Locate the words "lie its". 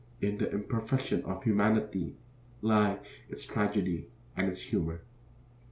2.63-3.45